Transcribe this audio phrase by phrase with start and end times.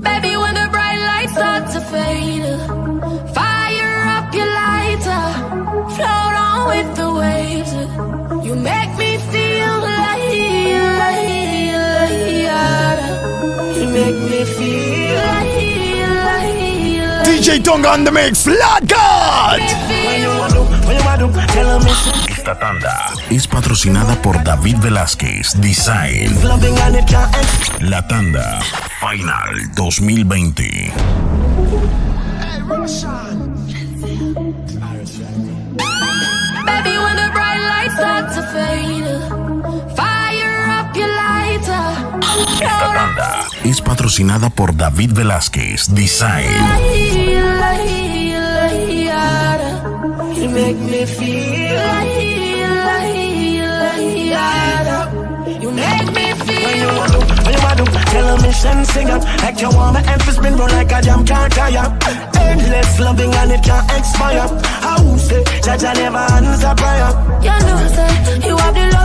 [0.00, 2.44] Baby, when the bright lights start to fade,
[3.34, 5.24] fire up your lighter,
[5.96, 7.72] float on with the waves.
[8.46, 10.32] You make me feel like,
[11.04, 11.28] like,
[12.48, 15.52] like, you make me feel like,
[16.24, 19.60] like, DJ Tonga on the mix, Flat God.
[22.48, 26.34] Esta tanda es patrocinada por David Velázquez Design.
[27.80, 28.58] La tanda
[29.00, 30.64] Final 2020.
[36.64, 39.04] Baby, when the bright lights start to fade,
[39.94, 41.84] fire up your lighter,
[42.62, 46.48] Esta tanda es patrocinada por David Velázquez Design.
[50.34, 52.37] You make me feel like,
[57.88, 60.68] When you a do, tell a mission singer Like you want my emphasis spin roll
[60.68, 61.98] like a jam can't tire.
[62.40, 64.48] Endless loving and it can't expire.
[64.84, 67.10] How say, Jaja never answer prayer.
[67.42, 68.97] You know, say, you have the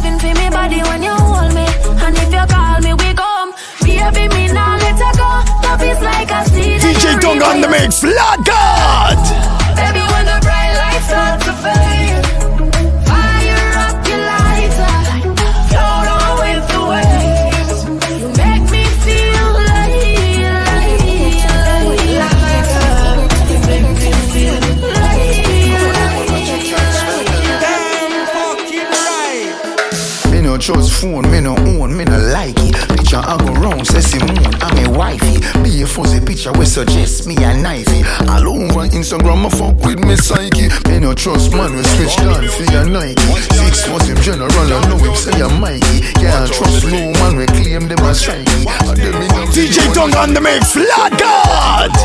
[41.24, 43.16] trust man, we switch down for your Nike.
[43.56, 46.02] Six months him general, I know him say I'm Mikey.
[46.20, 48.68] Can't trust no man, we claim them as strikey.
[48.84, 51.96] And them me no DJ Tonga on the mix, Flat God.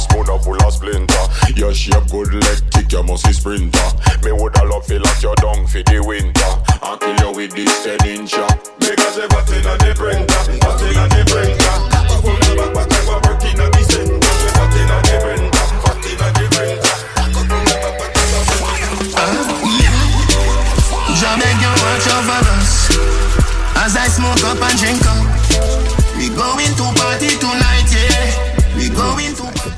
[0.00, 1.14] Spoon up full of splinter.
[1.54, 3.88] Your shape good leg kick, you must be sprinter.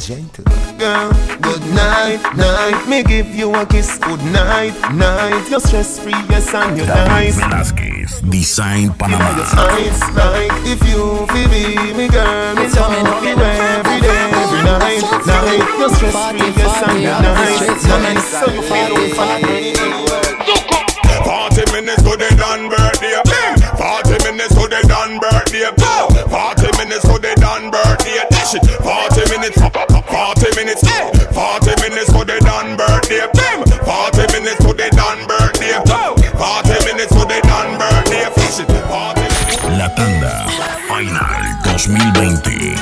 [0.08, 0.42] To
[0.78, 6.12] Girl, good night, night Me give you a kiss, good night, night You're stress free,
[6.30, 9.44] yes, and you're David nice Velázquez Design Your Panamá.
[9.68, 15.04] eyes like if you feel be me girl, me love you every day, every night,
[15.28, 15.60] night.
[15.78, 18.24] You're stress free, yes, and you're nice, nice.
[18.32, 19.44] So you feel fine.
[21.28, 23.12] Forty minutes to the done birthday.
[23.76, 25.68] Forty minutes to the done birthday.
[26.32, 27.97] Forty minutes to the done birthday.
[28.48, 28.64] Dash it.
[28.80, 29.60] Forty minutes.
[29.60, 30.82] Forty minutes.
[31.32, 33.26] Forty minutes to the done birthday.
[33.84, 35.76] Forty minutes to the done birthday.
[35.84, 38.24] Forty minutes to the done birthday.
[38.36, 38.68] Fish it.
[38.88, 39.28] Forty
[39.76, 40.48] La tanda
[40.88, 41.20] Final
[41.76, 42.76] 2020.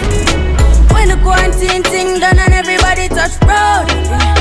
[0.94, 4.35] When the quarantine thing done and everybody touch road.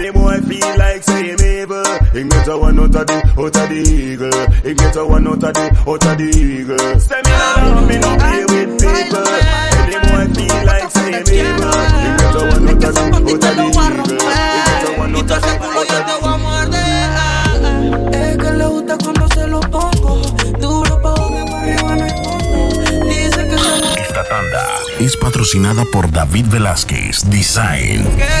[0.00, 1.84] Any boy feel like say him evil.
[2.14, 4.32] He get a one out of the, out of the eagle.
[4.64, 6.78] He get a one out of the, out of the eagle.
[6.96, 9.28] Say me no me no play with people.
[9.76, 11.68] Any boy feel like say evil.
[12.00, 13.28] He get a one out of the, out of the eagle.
[13.28, 16.40] He get a one out of the, out of the eagle.
[18.16, 20.22] Es que le gusta cuando se lo pongo
[20.58, 23.04] duro pa' que para arriba no hay fondo.
[23.04, 24.64] Dice que se Esta tanda
[24.98, 28.06] es patrocinada por David Velázquez Design.
[28.16, 28.40] Que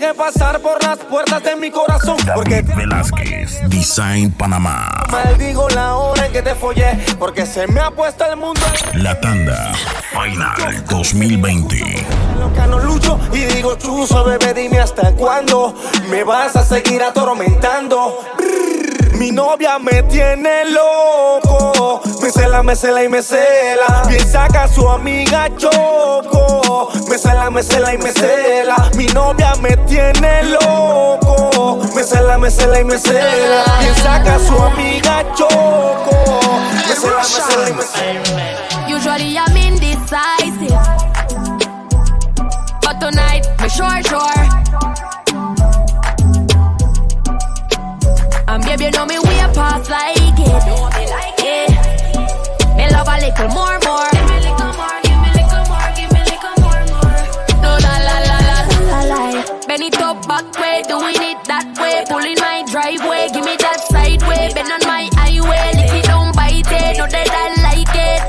[0.00, 2.16] Que pasar por las puertas de mi corazón.
[2.34, 4.88] Porque David Velázquez Design Panamá.
[5.10, 6.98] maldigo la hora en que te follé.
[7.18, 8.62] Porque se me ha puesto el mundo.
[8.94, 9.72] La tanda
[10.10, 12.06] Final 2020.
[12.38, 15.74] Loca no lucho y digo chuzo, bebé, dime hasta cuándo
[16.08, 18.20] me vas a seguir atormentando.
[19.18, 24.02] Mi novia me tiene loco, me cela, me cela y me cela.
[24.06, 28.76] Piensa que a su amiga choco, me cela, me cela y me cela.
[28.94, 33.64] Mi novia me tiene loco, me cela, me cela y me cela.
[33.80, 38.96] Piensa que a su amiga choco, me cela, me cela y me cela.
[38.96, 40.78] Usually I'm indecisive.
[42.80, 44.60] But tonight, me sure, sure.
[48.46, 51.09] And baby, you know me way past like it.
[53.10, 54.06] A little more, more.
[54.14, 57.18] Give me little more, give me little more, give me little more, more.
[57.58, 59.20] Do la la la la la
[59.82, 62.04] it up back way, doing it that way.
[62.06, 64.52] Pulling my driveway, give me that side way.
[64.54, 66.98] Bend on my highway, lick it down, bite it.
[66.98, 68.20] Know that I like it.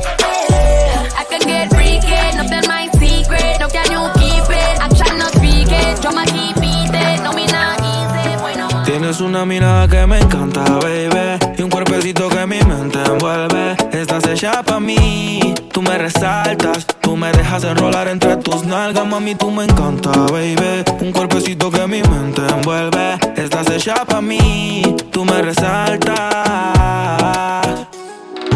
[1.13, 3.59] I can get freaky, nothing my secret.
[3.61, 4.73] No can you keep it?
[4.81, 6.01] Action no speak it.
[6.01, 7.21] Drama keep beating.
[7.21, 8.65] No me not easy, bueno.
[8.83, 11.37] Tienes una mirada que me encanta, baby.
[11.57, 13.70] Y un cuerpecito que mi mente envuelve.
[14.13, 15.53] Estás hecha pa' mí.
[15.71, 16.85] Tú me resaltas.
[16.99, 19.35] Tú me dejas enrolar entre tus nalgas, mami.
[19.35, 20.83] Tú me encanta, baby.
[20.99, 23.17] Un cuerpecito que mi mente envuelve.
[23.37, 24.97] Estás hecha pa' mí.
[25.13, 26.17] Tú me resaltas.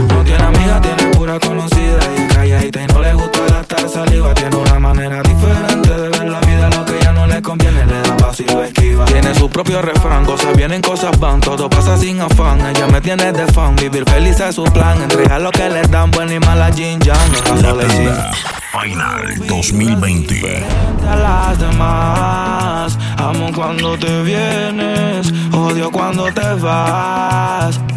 [0.10, 2.00] No tiene amiga, tiene pura conocida.
[2.18, 4.34] Y calladita y no le gusta gastar saliva.
[4.34, 6.69] Tiene una manera diferente de ver la vida.
[6.72, 6.94] Lo que
[7.45, 9.06] conviene, le da paso y lo esquiva.
[9.06, 11.39] Tiene su propio refrán, cosas vienen, cosas van.
[11.39, 12.59] Todo pasa sin afán.
[12.65, 13.75] Ella me tiene de fan.
[13.75, 15.01] Vivir feliz es su plan.
[15.01, 17.31] Entregar lo que le dan, buena y mala Jin Yang.
[17.33, 18.31] La tanda
[18.71, 20.65] Final 2020.
[21.07, 22.97] a las demás.
[23.18, 27.80] Amo cuando te vienes, odio cuando te vas.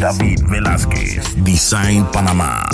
[0.00, 2.64] David Velázquez Design Panamá.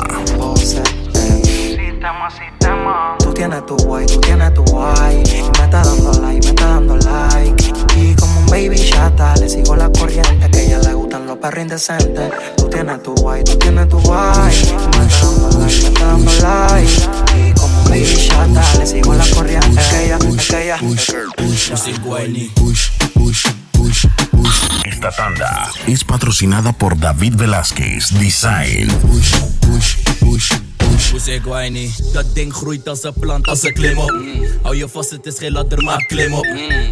[3.18, 5.22] Tú tienes tu guay, tú tienes tu guay
[5.58, 9.74] Me está dando like, me está dando like Y como un baby chata, le sigo
[9.74, 13.56] la corriente Que a ella le gustan los perros indecentes Tú tienes tu guay, tú
[13.56, 14.54] tienes tu guay
[14.98, 16.92] Me está dando like, me está dando like
[17.38, 20.78] Y como un baby chata, le sigo la corriente que ella, que ella
[25.04, 28.88] Esta tanda es patrocinada por David Velázquez Design.
[31.11, 31.90] Hoe zeg whiny?
[32.12, 34.14] Dat ding groeit als een plant, als een klim op.
[34.62, 36.46] Hou je vast, het is geen ladder, maar klim op.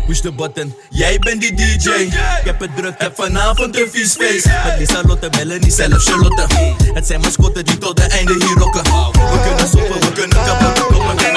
[0.06, 1.88] Push de button, jij bent die DJ.
[1.88, 4.46] Ik heb het druk, heb vanavond een vies feest.
[4.64, 6.46] Met Lisa Lotte, Melanie, zelf Charlotte.
[6.94, 8.82] Het zijn mascotten die tot de einde hier rocken.
[8.82, 11.18] We kunnen soppen, we kunnen kapotte koppen.
[11.18, 11.36] En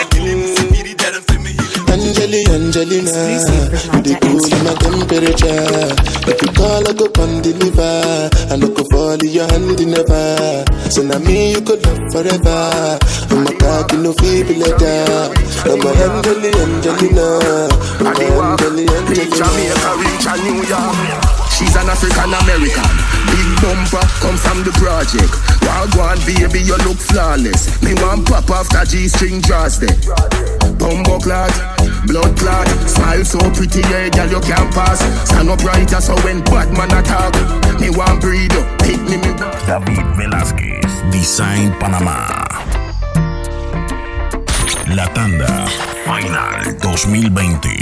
[1.96, 3.40] Angeli, Angelina,
[4.04, 5.96] the cool in my temperature.
[6.28, 8.28] If you call, I go come deliver.
[8.52, 10.68] I no go fall in your hand never.
[10.92, 13.00] So now me you could love forever.
[13.32, 15.32] I'm a cocky no feeble letter.
[15.72, 17.40] I'm a Angeli, Angelina.
[18.04, 19.32] I'm a Angeli, Angelina.
[19.32, 21.00] Jamaica, reach a New York.
[21.56, 22.92] She's an African American.
[23.32, 25.32] Big bumper come from the project.
[25.64, 27.72] Wagwan baby, you look flawless.
[27.80, 30.55] Me want pop off after G-string draws there.
[30.78, 31.52] Bumbo clot,
[32.08, 32.68] blood clot.
[32.88, 35.00] Smile so pretty, yeah, girl, you can't pass.
[35.28, 37.34] Stand up right, so when bad man attack,
[37.80, 39.32] me want breed up, pick me, me.
[39.66, 42.46] David Velázquez, Design Panamá.
[44.96, 45.66] La tanda
[46.06, 47.80] Final 2020.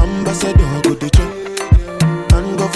[0.00, 1.08] Ambassador go the
[2.34, 2.66] and go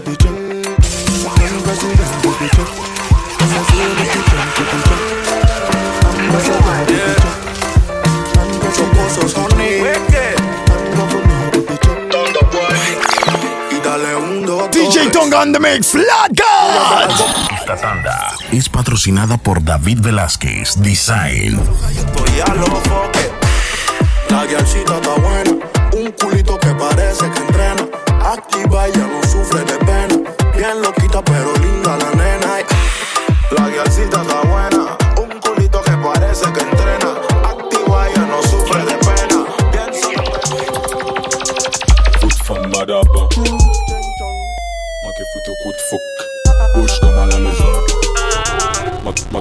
[0.00, 2.70] the check, and president go the check.
[3.40, 4.62] As I say, make you jump to.
[4.64, 5.23] Ambassador go the
[14.70, 17.10] DJ Tonga on the mix, Flat God.
[17.54, 21.60] Esta tanda es patrocinada por David Velázquez, Design.
[21.90, 23.30] Estoy a los foques.
[24.30, 25.50] La guialcita está buena.
[25.92, 27.86] Un culito que parece que entrena.
[28.24, 29.23] Activa, no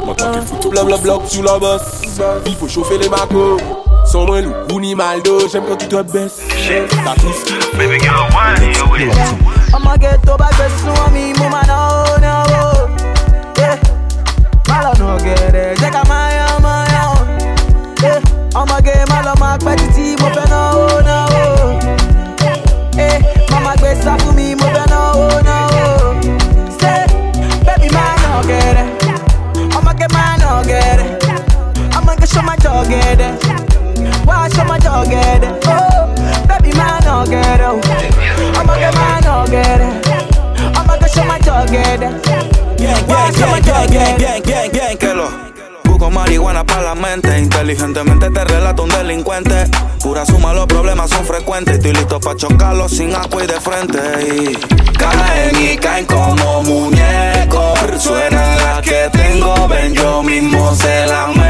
[0.05, 1.79] Mwen tanke foto Blabla la bas
[2.45, 3.61] Il faut chauffer les macos.
[4.05, 6.41] Son mwen lou, ou maldo J'aime quand tu te baisse
[7.05, 7.15] Ta
[7.77, 9.73] Baby girl, why you with it?
[9.73, 12.13] I'ma get to by best man malo
[22.95, 23.19] Yeah.
[23.49, 23.75] Mama
[35.05, 35.67] get it?
[35.67, 36.13] Oh,
[36.47, 38.57] baby man no get it.
[38.57, 40.07] I'ma get man no get it.
[40.77, 42.43] I'ma go show my dog get it.
[44.99, 45.29] Que lo
[45.83, 49.65] Busco marihuana para la mente, inteligentemente te relato un delincuente.
[50.01, 51.75] Pura suma, los problemas son frecuentes.
[51.75, 53.99] Estoy listo para chocarlos sin agua y de frente.
[54.27, 54.55] Y
[54.97, 57.79] caen y caen como muñecos.
[57.99, 61.42] Suena la que tengo, ven, yo mismo se la.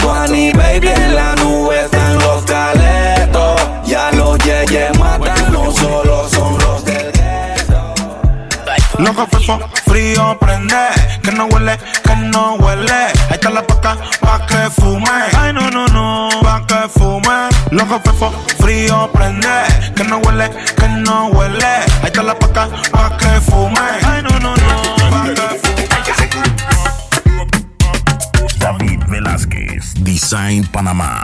[0.00, 3.60] Somos Annie Baby en la nube están los caletos.
[3.84, 7.10] Ya los yeyes matan, no solo son los del
[8.98, 10.76] Loco fefo, frío prende,
[11.22, 12.92] que no huele, que no huele.
[12.92, 15.08] Ahí está la paca pa' que fume.
[15.38, 17.48] Ay no no no, pa' que fume.
[17.70, 19.48] Loco fefo, frío prende,
[19.96, 21.64] que no huele, que no huele.
[21.64, 22.99] Ahí está la paca pa'
[30.50, 31.22] Design Panamá.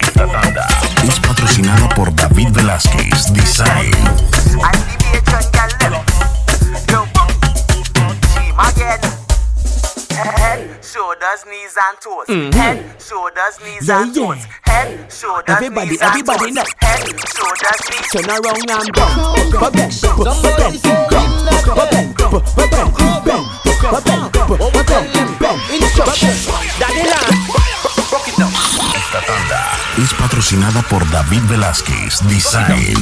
[0.00, 0.64] Esta tanda
[1.02, 3.90] es patrocinada por David Velázquez, Design.
[10.14, 12.28] Head, shoulders, knees and toes.
[12.28, 12.52] Mhm.
[12.54, 14.26] Head, shoulders, knees Yeah, and yeah.
[14.26, 14.38] toes.
[14.62, 16.62] Head, shoulders, Everybody, knees everybody and now.
[16.62, 16.74] toes.
[16.80, 17.02] Head,
[17.34, 18.10] shoulders, knees.
[18.12, 19.16] Turn around and bend,
[19.60, 21.34] ba bend, ba bend, bend, ba bend,
[21.74, 22.64] ba bend, bend, ba
[23.26, 24.32] bend, ba bend,
[25.40, 25.60] bend.
[25.70, 26.34] Instruction.
[26.78, 27.36] Daddy land.
[28.12, 28.52] Rock it down.
[28.94, 32.96] Esta tanda es patrocinada por David Velázquez, Design.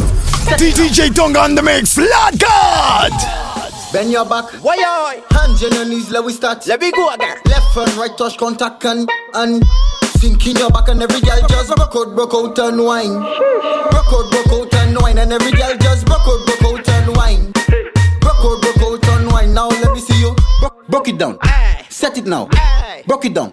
[0.58, 3.12] DJ Tonga on the mix, Flat God.
[3.92, 4.46] Bend your back.
[4.62, 4.76] Why
[5.30, 6.66] Hands on your knees, let we start.
[6.66, 7.36] Let me go again.
[7.46, 9.62] Left and right touch contact and and
[10.18, 13.20] sink in your back and every girl just broke out, broke out and wine.
[13.90, 17.16] Broke out, broke out and wine and every girl just broke out, broke out and
[17.16, 17.52] wine.
[18.20, 19.54] Broke out, broke out and wine.
[19.54, 19.68] Now
[21.02, 21.38] Broke, broke it down.
[21.88, 22.48] Set it now.
[23.06, 23.52] Broke it down.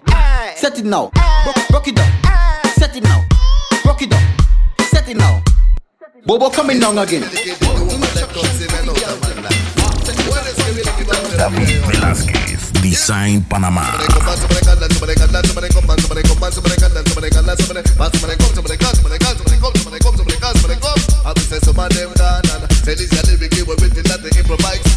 [0.54, 1.10] Set it now.
[1.42, 2.12] Broke, broke it down.
[2.78, 3.26] Set it now.
[3.82, 4.22] Broke it down.
[4.78, 5.42] Set it now.
[6.24, 7.22] Bobo coming down again.
[7.22, 7.66] David
[11.90, 13.98] Velázquez, Design Panamá.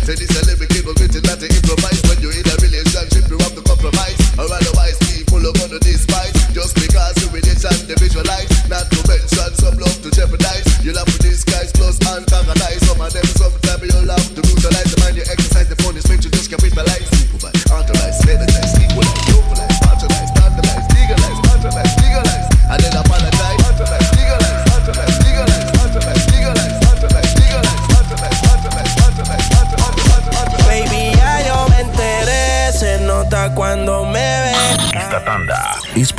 [0.05, 0.72] Just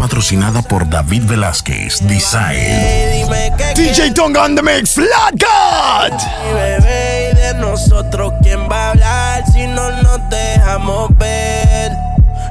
[0.04, 3.26] patrocinada por David Velázquez, Design.
[3.74, 6.12] DJ Tonga on the mix, Flat God.
[6.52, 11.90] bebé y de nosotros quién va a hablar si no nos dejamos ver.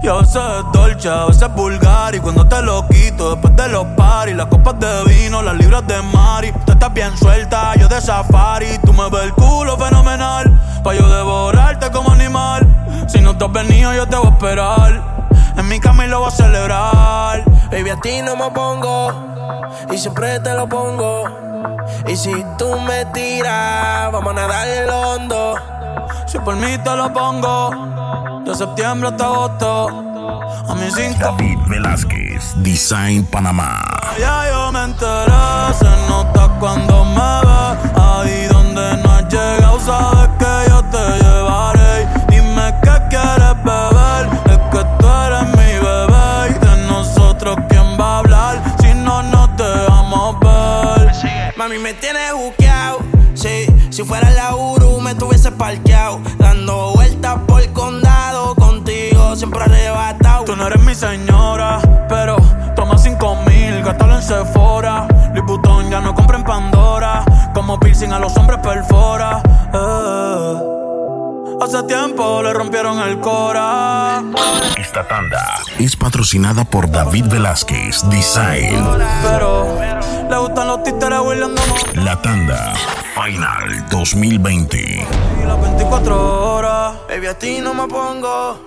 [0.02, 2.16] Y a veces es dolce, a veces es vulgar.
[2.16, 5.86] Y cuando te lo quito, después de los paris, las copas de vino, las libras
[5.86, 6.52] de Mari.
[6.66, 8.80] Tú estás bien suelta, yo de safari.
[8.84, 10.60] Tú me ves el culo fenomenal.
[10.84, 12.68] Pa' yo devorarte como animal.
[13.08, 15.23] Si no te has venido, yo te voy a esperar.
[15.56, 17.44] En mi cama y lo voy a celebrar.
[17.72, 19.12] Baby, a ti no me pongo.
[19.92, 21.24] Y siempre te lo pongo.
[22.08, 25.56] Y si tú me tiras, vamos a nadar el hondo.
[26.28, 29.88] Si por mí te lo pongo, de septiembre hasta agosto.
[30.70, 31.20] A mis cinco.
[31.20, 33.82] David Velázquez, Design Panamá.
[34.20, 38.02] Ya yo me enteré, se nota cuando me ve.
[38.02, 39.63] Ahí donde no has llegado,
[51.74, 53.00] Mami, me tienes buqueado.
[53.34, 56.20] Sí, si fuera la Uru, me tuviese parqueado.
[56.38, 58.54] Dando vueltas por el condado.
[58.56, 60.46] Contigo siempre arrebatado.
[60.46, 62.38] Tú no eres mi señora, pero
[62.76, 65.08] toma cinco mil, gástalo en Sephora.
[65.34, 67.26] Louis ya no compra en Pandora.
[67.56, 69.42] Como piercing a los hombres perfora.
[69.74, 70.70] Eh.
[71.62, 74.22] Hace tiempo le rompieron el cora.
[74.78, 78.86] Esta tanda es patrocinada por David Velázquez, Design.
[79.24, 79.80] Pero
[80.30, 81.62] le gustan los títeres huirleando
[81.96, 82.74] La tanda
[83.16, 84.78] Final 2020.
[84.78, 86.96] y las 24 horas.
[87.08, 88.58] Baby, a ti no me pongo.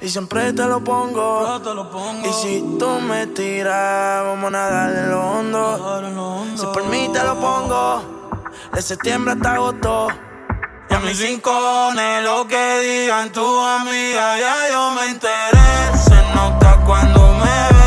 [0.00, 1.60] Y siempre te lo pongo.
[2.24, 6.56] Y si tú me tiras, vamos a nadar en lo hondo.
[6.56, 8.02] Si por mí te lo pongo.
[8.72, 10.08] De septiembre hasta agosto.
[10.90, 15.98] Y a mis rincones, lo que digan tu amiga, ya yo me enteré.
[16.04, 17.85] Se nota cuando me ve.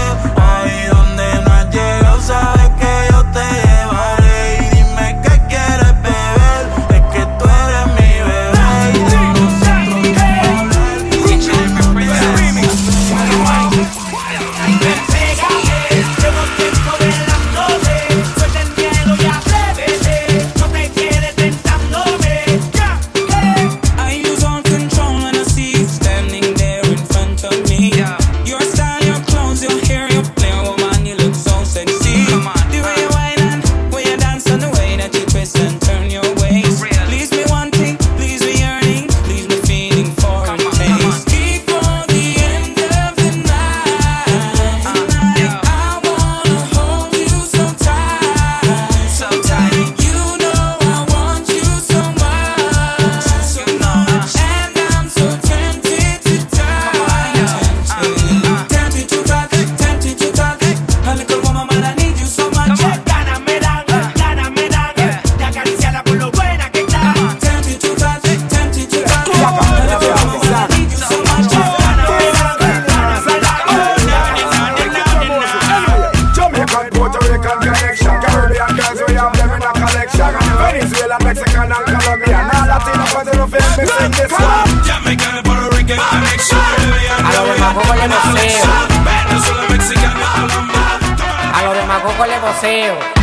[92.59, 93.18] seu.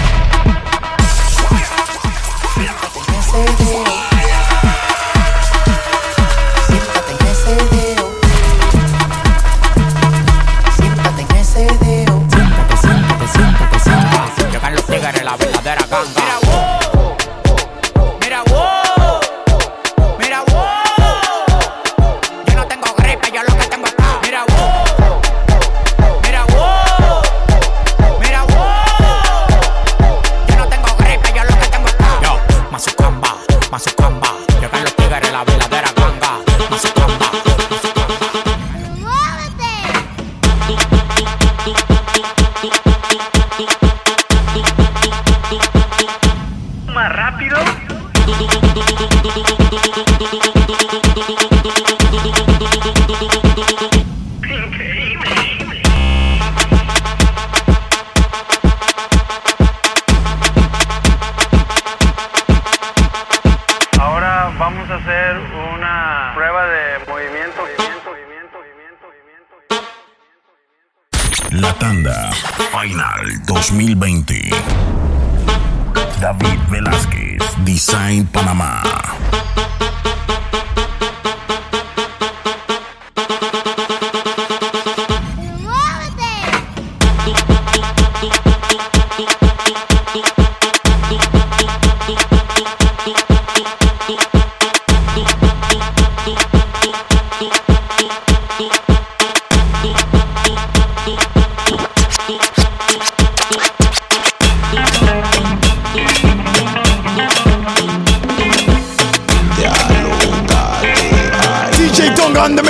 [78.32, 79.05] Panamá.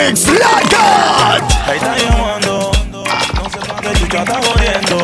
[0.06, 1.42] Tonga on the mix, Lord God.
[1.66, 4.98] Ahí está llamando, no sé pa' qué chucha está jodiendo.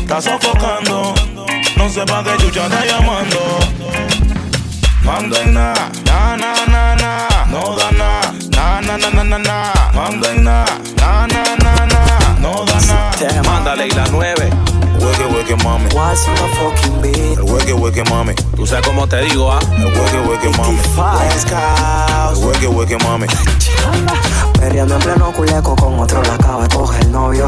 [0.00, 1.14] Está sofocando,
[1.76, 3.58] no sé pa' qué chucha está llamando.
[5.02, 9.38] Manda en na, na na na na, no da na, na na na na na
[9.38, 9.72] na.
[9.94, 10.64] Manda en na,
[10.96, 13.42] na na na na, no da na.
[13.42, 14.50] Mándale y la nueve.
[15.48, 15.88] Hueque, hueque, mami.
[15.94, 17.38] What's the fucking beat?
[17.38, 18.34] El hueque, hueque, mami.
[18.54, 19.58] Tú sabes cómo te digo, ah.
[19.78, 20.78] El hueque, hueque, mami.
[22.28, 23.26] El hueque, hueque, mami.
[24.60, 27.46] Perreando en pleno culeco con otro la acaba de coger el novio.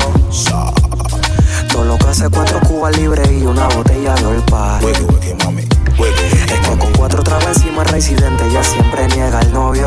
[1.70, 4.78] Todo lo que hace cuatro cubas libres y una botella de olpa.
[4.82, 5.62] Hueque, hueque, mami.
[5.62, 9.86] Es que con cuatro trabas encima residente ya siempre niega el novio.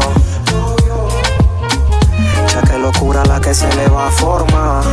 [2.53, 4.83] Ya que locura la que se le va a formar.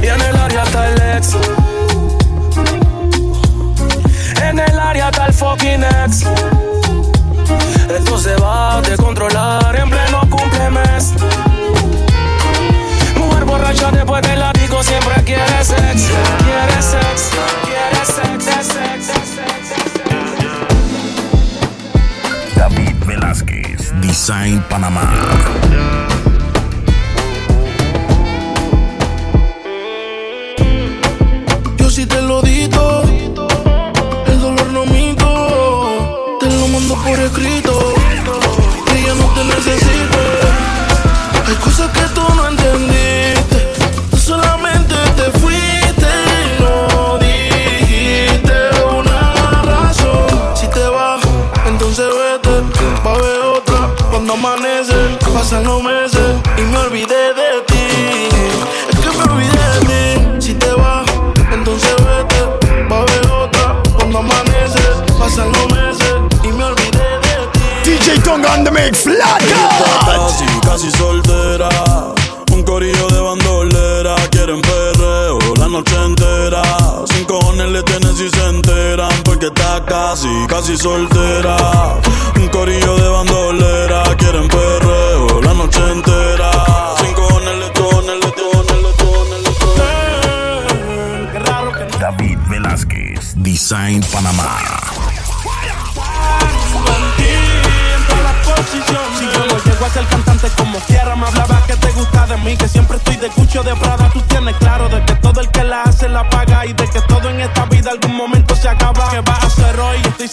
[0.00, 1.36] Y en el área está el ex.
[4.96, 6.22] El fucking ex.
[7.90, 11.14] Esto se va a descontrolar en pleno cumplemes.
[13.16, 16.10] Mujer borracha después del látigo siempre quiere sex.
[16.44, 17.30] Quiere sex,
[17.64, 19.92] quiere sex, sex, sex, sex.
[22.54, 25.10] David Velázquez, Design Panamá.
[55.44, 57.86] Pasan los meses y me olvidé de ti.
[58.88, 59.80] Es que me olvidé de
[60.38, 60.46] ti.
[60.46, 61.04] Si te vas,
[61.52, 64.80] entonces vete, va a haber otra cuando amanece,
[65.18, 67.90] pasan los meses y me olvidé de ti.
[67.90, 69.04] DJ Tonga on the mix.
[69.04, 71.68] Casi, casi soltera.
[72.50, 74.16] Un corillo de bandolera.
[74.30, 76.62] Quieren perreo la noche entera.
[77.04, 79.12] Sin cojones le tienen si se enteran.
[79.24, 81.56] Porque está casi, casi soltera.
[82.36, 84.03] Un corillo de bandolera.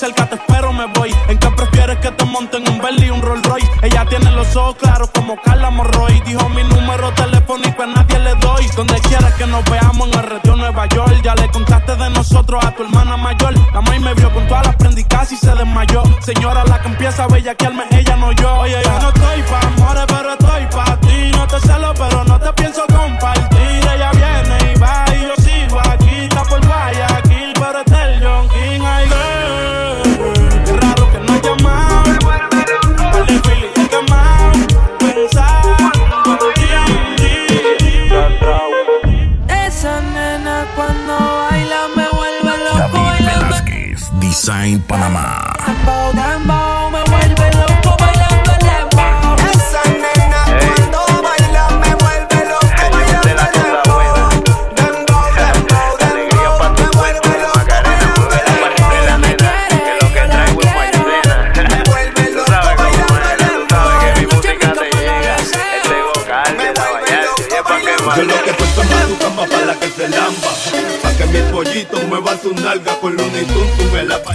[0.02, 1.14] Cerca, te espero, me voy.
[1.28, 3.70] ¿En qué prefieres que te monten un Bentley y un Rolls Royce?
[3.84, 6.20] Ella tiene los ojos claros como Carla Morroy.
[6.26, 8.66] Dijo mi número telefónico a nadie le doy.
[8.76, 11.22] Donde quieras que nos veamos en el retiro Nueva York.
[11.24, 13.54] Ya le contaste de nosotros a tu hermana mayor.
[13.74, 16.02] La maíz me vio con todas las prendicas y se desmayó.
[16.22, 18.56] Señora, la que empieza a bellaquearme, ella no yo.
[18.56, 19.11] Oye, yo no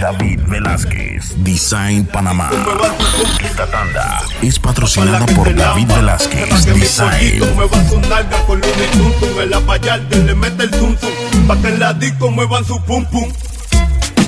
[0.07, 2.49] David Velázquez, Design Panamá.
[3.43, 7.43] Esta tanda es patrocinada por David Velázquez, Design.
[7.55, 9.41] muevan su nalga con tum.
[9.41, 11.45] En la vallarta le mete el zum zum.
[11.45, 13.29] Pa' que en la disco muevan su pum pum.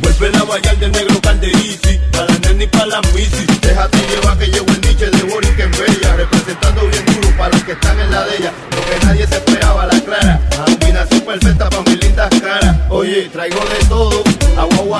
[0.01, 1.97] Vuelve la vallar del negro calderisi.
[2.11, 3.45] Pa' la nena y pa' la misi.
[3.61, 6.15] Déjate llevar que llevo el niche de Boris que bella.
[6.17, 8.51] Representando bien duro para los que están en la de ella.
[8.71, 10.41] Lo que nadie se esperaba, la clara.
[10.65, 12.75] Combinación perfecta pa' mis lindas caras.
[12.89, 14.23] Oye, traigo de todo.
[14.57, 14.99] Agua,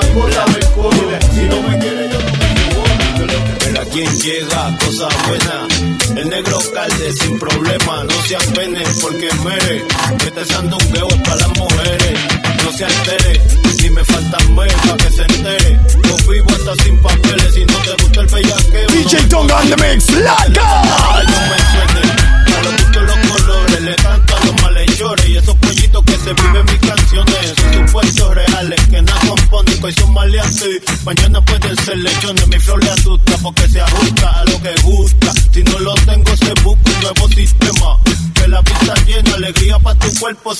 [5.00, 6.20] cosa buena.
[6.20, 9.84] El negro calde sin problema, no se apene porque mere.
[10.26, 12.18] Este sandungueo es para las mujeres.
[12.64, 13.40] No se altere,
[13.78, 15.80] si me faltan ver pa' que se entere.
[16.04, 18.88] Yo vivo hasta sin papeles, si no te gusta el bellaqueo.
[18.88, 20.06] DJ Tonga on the mix,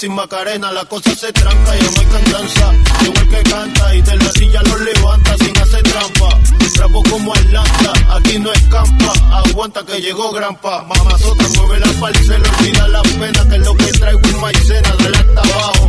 [0.01, 0.73] sin macarena.
[0.73, 2.73] La cosa se tranca, ya no hay cantanza.
[3.05, 6.39] El que canta y de la silla lo levanta sin hacer trampa.
[6.75, 9.13] Trapo como Atlanta, aquí no escampa.
[9.31, 10.85] Aguanta que llegó grampa.
[10.85, 13.49] Mamazota, mueve la parcela, olvida la pena.
[13.51, 15.89] Que es lo que traigo es maicena, del hasta abajo.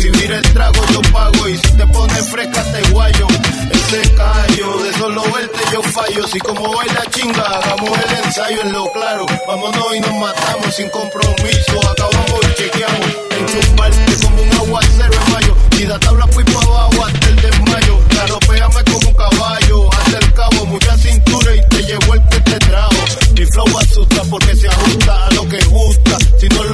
[0.00, 1.46] Si mira el trago, yo pago.
[1.46, 3.26] Y si te pones fresca, te guayo.
[3.70, 6.26] Ese callo, de solo verte yo fallo.
[6.26, 9.26] Si como baila chinga, hagamos el ensayo en lo claro.
[9.46, 11.90] Vámonos y nos matamos sin compromiso.
[11.90, 13.10] Acabamos y chequeamos.
[13.40, 15.56] Enchufarte como un aguacero en mayo.
[15.78, 17.98] Y da tabla fui abajo hasta el desmayo.
[18.08, 19.92] Claro, pégame como un caballo.
[19.92, 23.04] Hasta el cabo, mucha cintura y te llevo el que te trajo.
[23.36, 26.16] Mi flow asusta porque se ajusta a lo que gusta.
[26.38, 26.64] Si no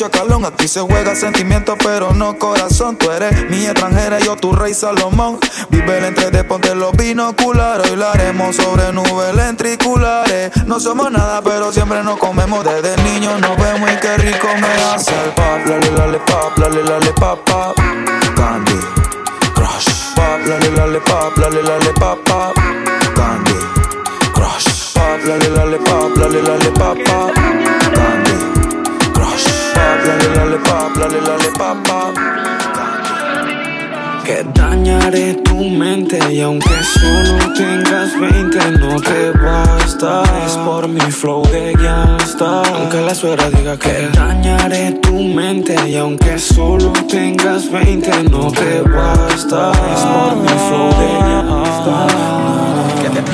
[0.00, 0.46] chacalón.
[0.46, 2.96] Aquí se juega sentimiento, pero no corazón.
[2.96, 5.38] Tú eres mi extranjera, yo tu rey Salomón.
[5.68, 7.90] Vive el entre de ponte los binoculares.
[7.90, 10.52] Hoy lo haremos sobre nubes lentriculares.
[10.64, 12.64] No somos nada, pero siempre nos comemos.
[12.64, 15.66] Desde niño nos vemos y qué rico me hace el pop.
[15.66, 17.76] Lale, lale, pop, lale, lale, pop, pop.
[18.36, 18.80] Candy
[19.54, 20.14] Crush.
[20.14, 22.54] Pop, lale, lale, pop, lale, lale, pop, pop.
[23.14, 23.52] Candy
[24.32, 24.94] Crush.
[24.94, 27.34] Pop, lale, lale, pop, lale, lale, pop, pop.
[27.94, 28.29] Candy.
[30.10, 32.14] Lale, pop, lale, lale, pop, pop.
[34.24, 40.22] Que dañaré tu mente y aunque solo tengas 20 no te basta.
[40.46, 45.96] Es por mi flow de gangsta Aunque la suegra diga que dañaré tu mente y
[45.96, 49.70] aunque solo tengas 20 no te basta.
[49.94, 52.69] Es por mi flow de gangsta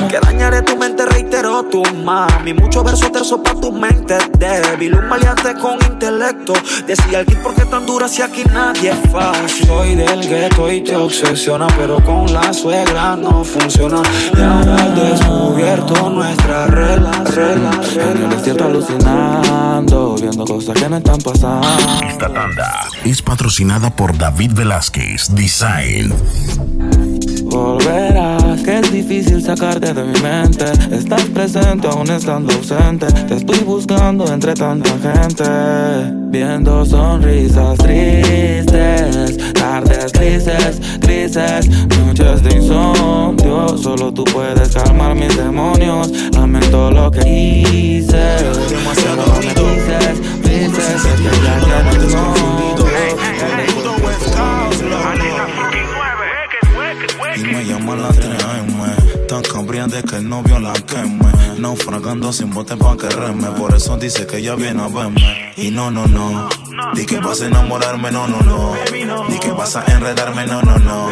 [0.07, 2.53] que, dañaré tu mente, reitero tu mami.
[2.53, 4.95] Mucho verso terzo pa' tu mente débil.
[4.95, 6.53] Un maleante con intelecto.
[6.85, 9.67] Decía el kit, ¿por qué tan dura si aquí nadie es fácil?
[9.67, 14.01] Soy del gueto y te obsesiona, pero con la suegra no funciona.
[14.35, 17.77] Y ahora he descubierto nuestra relación.
[17.97, 21.67] En el desierto alucinando, viendo cosas que no están pasando.
[22.07, 26.13] Esta tanda es patrocinada por David Velázquez Design.
[27.49, 30.65] Volverás, que es difícil sacarte de mi mente.
[30.91, 33.07] Estás presente aún estando ausente.
[33.07, 35.43] Te estoy buscando entre tanta gente.
[36.29, 43.77] Viendo sonrisas tristes, tardes grises, grises, noches de insomnio.
[43.77, 46.11] Solo tú puedes calmar mis demonios.
[46.33, 48.17] Lamento lo que hice.
[48.69, 52.57] Demasiado me dices, dices que ya tienes novio.
[55.19, 55.46] Y
[57.47, 61.25] me llama a las 3 AM Tan cambriante que el novio la queme.
[61.57, 63.47] Naufragando sin bote pa' que reme.
[63.51, 65.53] Por eso dice que ella viene a verme.
[65.57, 66.47] Y no, no, no.
[66.93, 68.73] Di que vas a enamorarme, no, no, no.
[69.29, 71.09] Di que vas a enredarme, no, no, no.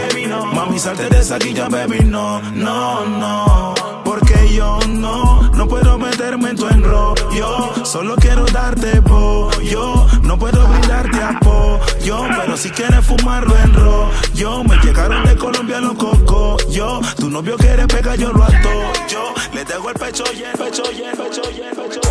[0.54, 6.51] Mami, salte de esa guilla, baby, no, no, no Porque yo no, no puedo meterme
[6.51, 13.54] en tu enrollo Solo quiero darte pollo No puedo brindarte apoyo Pero si quieres fumarlo
[13.58, 18.41] en rollo Me llegaron de Colombia los cocos Yo, tu novio quiere pegar, yo lo
[18.41, 18.69] ato
[19.10, 21.41] Yo le dejo el pecho pecho lleno, pecho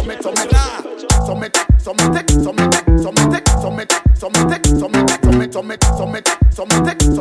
[0.06, 0.64] pecho
[1.24, 3.90] somete, somete, somete, somete, somete,
[4.20, 7.14] somete, somete, somete, somete, somete, somete,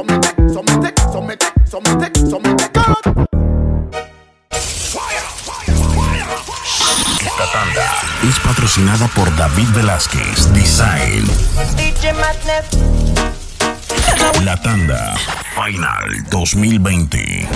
[8.63, 11.28] patrocinada por David Velázquez, Design.
[14.45, 15.13] La tanda
[15.54, 17.49] Final 2020.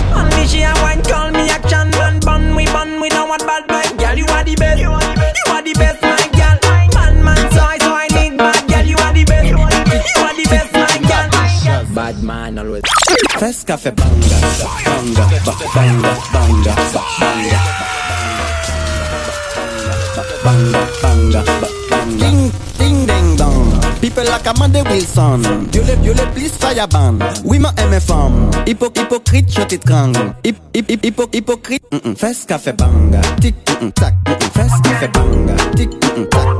[13.38, 15.36] Fes banga, banga, banga,
[15.74, 16.74] banga, banga,
[17.18, 17.87] banga.
[22.18, 23.70] Ding, ding, ding, dong.
[24.00, 25.42] People like Amanda Wilson.
[25.70, 27.18] Violé, violé, please fire ban.
[27.44, 28.50] Oui, ma femme.
[28.66, 30.34] Hypo, hypocrite, je t'étrangle.
[30.44, 31.82] Hip, hip, hip, hypo, hypocrite.
[31.92, 32.16] Mm -mm.
[32.16, 33.20] Fest café banga.
[33.40, 34.14] Tic, mm -mm, tac.
[34.26, 34.50] Mm -mm.
[34.52, 35.54] Fest café banga.
[35.76, 36.57] Tic, mm -mm, tac.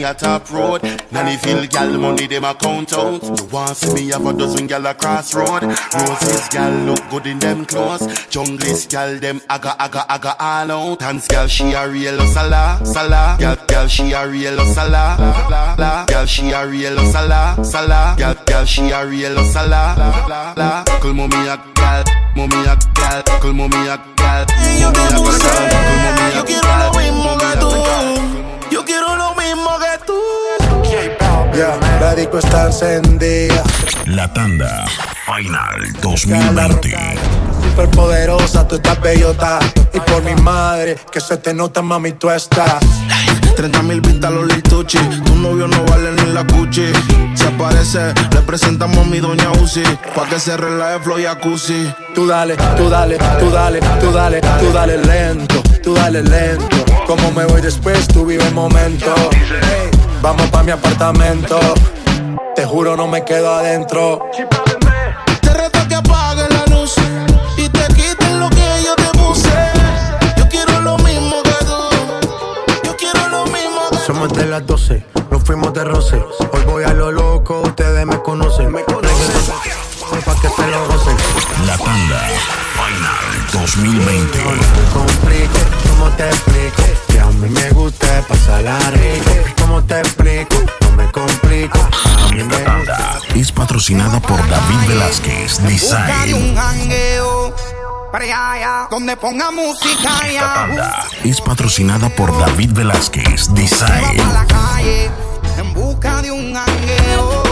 [0.00, 0.82] Me a top road.
[1.10, 3.22] Nanny feel gal money them a count out.
[3.22, 5.62] You want see me have a dozen gal a crossroad.
[5.62, 8.02] Roses gal look good in them clothes.
[8.32, 10.98] Junglist gal them aga aga aga all out.
[11.00, 13.36] Dance gal she a real sala sala.
[13.38, 15.16] Gal gal she a real sala
[15.50, 16.04] la la.
[16.06, 18.14] Gal she a real sala sala.
[18.18, 20.84] Gal gal she a real sala la la.
[21.00, 22.04] Call mommy a gal,
[22.36, 24.46] mommy a gal, call mommy a gal,
[24.80, 28.29] mommy a gal, call mommy a Yo quiero mismo que tú.
[28.90, 30.18] Quiero lo mismo que tú.
[31.56, 33.62] Ya, la disco está encendida.
[34.06, 34.84] La Tanda
[35.26, 37.49] Final 2020.
[37.70, 39.60] Super poderosa, tú estás bellota.
[39.94, 42.80] Y por mi madre, que se te nota, mami, tú estás.
[43.54, 44.98] 30 mil vistas los lituchi.
[44.98, 46.92] Tu novio no vale ni la cuchi.
[47.34, 49.84] Si aparece, le presentamos a mi doña Uzi.
[50.16, 51.94] Pa' que se relaje flow y jacuzzi.
[52.12, 56.76] Tú dale, tú dale, tú dale, tú dale, tú dale lento, tú dale lento.
[57.06, 59.14] Como me voy después, tú vive el momento.
[59.30, 61.60] Hey, vamos pa' mi apartamento.
[62.56, 64.28] Te juro, no me quedo adentro.
[74.20, 76.16] Somos de las 12, nos fuimos de roce.
[76.52, 78.70] Hoy voy a lo loco, ustedes me conocen.
[78.70, 79.32] Me conocen.
[80.26, 81.16] Pa' que se lo gocen.
[81.64, 82.28] La Tanda
[82.74, 84.38] Final 2020.
[84.92, 86.82] complico, ¿cómo te explico?
[87.08, 89.30] Que a mí me gusta pasarla rico.
[89.58, 90.56] ¿Cómo te explico?
[90.82, 91.78] No me complico.
[91.78, 93.20] A mí me gusta.
[93.34, 96.58] Es patrocinada por David Velázquez Design.
[98.90, 100.54] Donde ponga música Esta ya.
[100.54, 104.16] tanda es patrocinada por David Velázquez Design.
[104.16, 105.10] pa' la calle
[105.58, 107.49] en busca de un jangueo.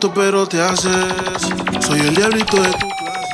[0.00, 0.94] Gusto pero te haces.
[1.80, 3.28] Soy el diablito de tu clase.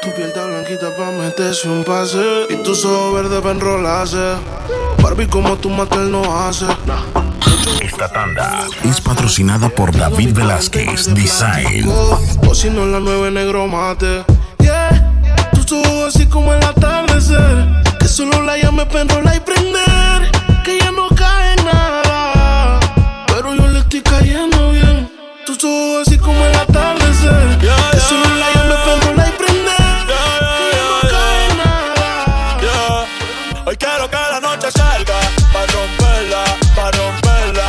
[0.00, 2.46] Tu piel está blanquita pa' meterse un pase.
[2.48, 4.36] Y tus ojos verdes pa' enrolarse.
[5.02, 6.64] Barbie como tu matel no hace.
[7.82, 11.86] Esta tanda es patrocinada por David Velázquez Design.
[12.48, 14.24] O si no la nueve negro mate.
[14.60, 15.12] Yeah
[15.52, 17.66] Tus ojos así como el atardecer.
[18.00, 19.93] Que solo la llame pa' enrolar y prender
[33.74, 35.18] Hoy quiero que la noche salga
[35.52, 36.44] para romperla,
[36.76, 37.66] para romperla.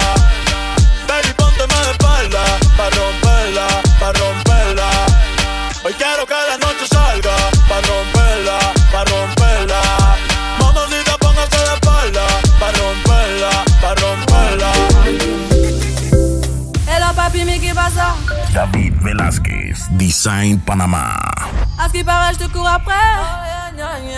[1.07, 2.43] Baby, pónteme de espalda
[2.77, 3.67] para romperla,
[3.99, 4.89] para romperla.
[5.83, 7.35] Hoy quiero que la noche salga
[7.67, 8.59] para romperla,
[8.91, 9.81] para romperla.
[10.59, 12.25] Mamacita, póngase de espalda
[12.59, 13.49] para romperla,
[13.81, 14.71] para romperla.
[16.85, 18.15] Hello papi, qu'est-ce ça
[18.53, 21.17] David Velázquez Design Panamá.
[21.91, 23.44] Qui paraît, je te cours après.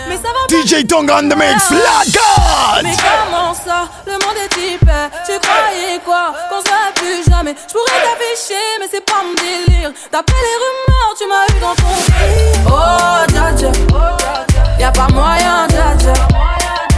[0.08, 0.54] Mais ça va pas.
[0.54, 2.82] DJ Tonga on the mix, la God!
[2.82, 5.10] Mais comment ça Le monde est hyper.
[5.26, 6.32] Tu croyais quoi?
[6.48, 7.54] Qu'on se plus jamais.
[7.66, 9.92] Je pourrais t'afficher, mais c'est pas mon délire.
[10.12, 12.58] D'après les rumeurs, tu m'as eu dans ton lit.
[12.66, 13.70] Oh, dja dja.
[14.78, 16.12] Y'a pas moyen, dja dja.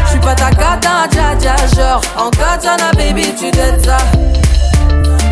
[0.07, 1.57] J'suis pas ta cata, dja dja.
[1.77, 3.99] Genre, en katana, baby, tu t'aides ça.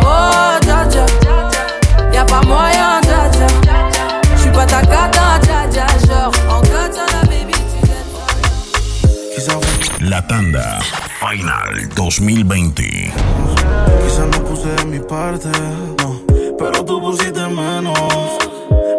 [0.02, 1.06] Oh, dja dja.
[2.12, 3.46] Y'a pas moyen, dja dja.
[4.36, 5.38] J'suis pas ta cata,
[10.08, 10.78] La tanda
[11.20, 12.82] Final 2020.
[12.82, 15.50] Quizás no puse de mi parte,
[15.98, 16.22] no,
[16.58, 17.98] pero tú pusiste menos.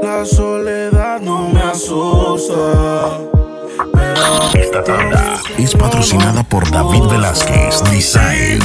[0.03, 3.17] La soledad no me asusta.
[4.53, 8.59] Esta tanda es patrocinada por David Velázquez Design.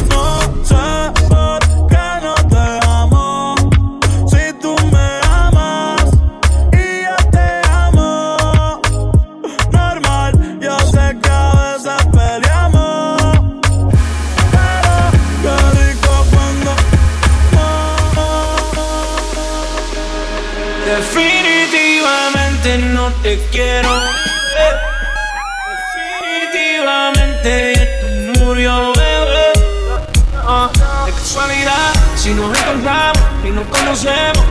[33.70, 34.44] Conocemos.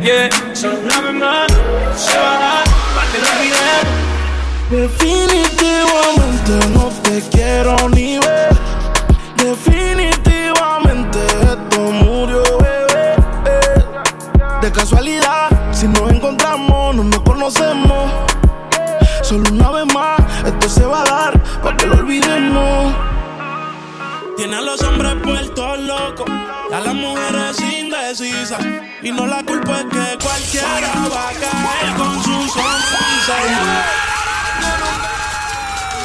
[0.00, 1.52] Yeah, solo una vez más
[1.96, 2.64] se va a dar
[2.94, 4.02] para que lo olvidemos.
[4.70, 8.56] Definitivamente no te quiero ni ver.
[9.36, 13.16] Definitivamente esto murió, bebé.
[14.60, 18.10] De casualidad, si nos encontramos, no nos conocemos.
[19.22, 22.94] Solo una vez más, esto se va a dar para que lo olvidemos.
[24.36, 26.26] Tiene a los hombres puestos locos,
[26.72, 27.56] a las mujeres
[28.12, 28.60] indecisas.
[29.02, 33.36] Y no la culpa es que cualquiera va a caer con su sonrisa.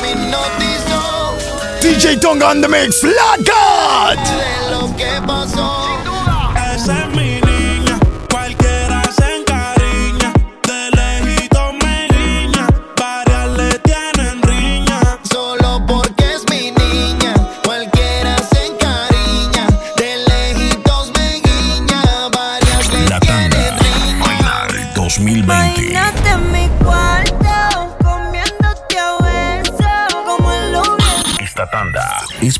[0.01, 0.15] Me
[1.81, 4.17] DJ Tonga on the mix, Flat God.
[4.17, 5.86] de lo que pasó.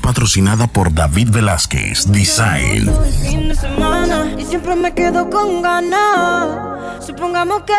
[0.08, 2.86] Patrocinada por David Velázquez Design.
[2.86, 7.06] Todo el fin de semana y siempre me quedo con ganas.
[7.06, 7.74] Supongamos que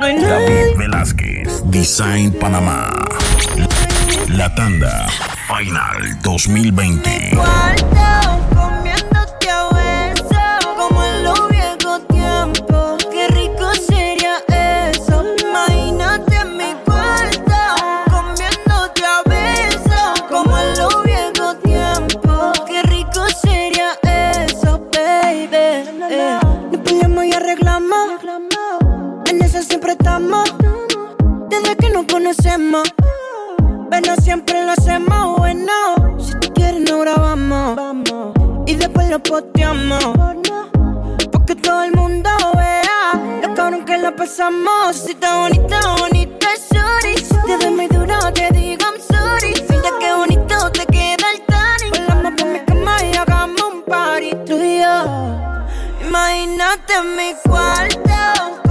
[0.00, 0.64] no hay nadie.
[0.64, 2.90] David Velázquez Design Panamá.
[4.28, 5.08] La tanda
[5.46, 7.36] Final 2020.
[32.28, 32.86] Conocemos.
[33.90, 35.72] Pero siempre lo hacemos bueno.
[36.18, 37.78] Si tú quieres, no grabamos.
[38.66, 40.04] Y después lo posteamos.
[41.32, 44.96] Porque todo el mundo vea lo cabrón que la pasamos.
[44.96, 47.16] Si está bonita, bonita, sorry.
[47.16, 49.54] Si te doy muy duro, te digo I'm sorry.
[49.70, 52.06] Mira qué bonito te queda el tanning.
[52.08, 56.06] Volamos por mi cama y hagamos un party tú y yo.
[56.06, 58.67] Imagínate en mi cuarto,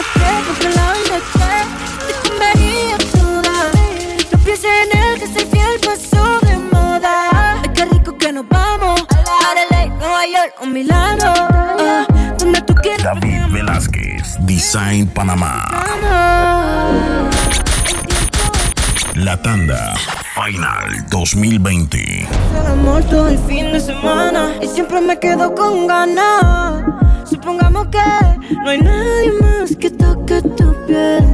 [0.00, 1.26] los tres, porque la vida
[2.06, 3.52] que te comería toda.
[4.32, 7.12] No pienses en él, que ser fiel pasó de moda.
[7.32, 9.00] Ay, qué rico que nos vamos.
[9.10, 11.32] A LA, Nueva York o Milano.
[11.36, 12.06] ah,
[12.38, 13.02] donde tú quieras.
[13.02, 15.64] David Velázquez Design Panamá.
[19.14, 19.94] La tanda
[20.34, 22.26] Final 2020.
[22.60, 26.84] El amor todo el fin de semana y siempre me quedo con ganas.
[27.30, 27.98] Supongamos que
[28.56, 31.24] no hay nadie más que toque tu piel,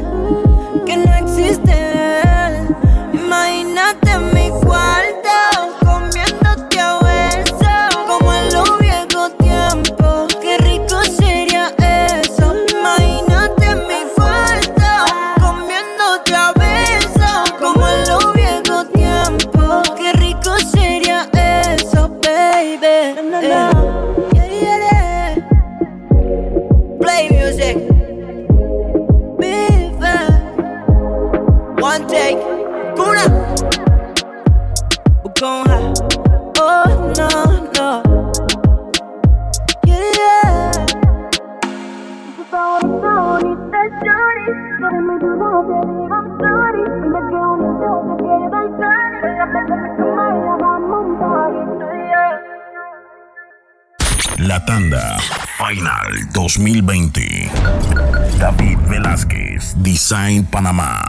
[60.09, 61.03] Design Panamá.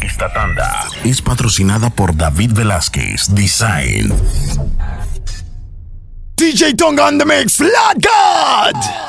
[0.00, 4.12] Esta tanda es patrocinada por David Velázquez Design.
[6.36, 9.07] DJ Tonga on the mix, Flat God.